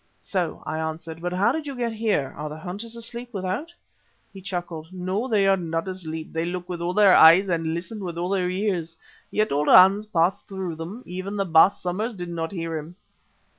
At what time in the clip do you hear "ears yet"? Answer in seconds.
8.49-9.51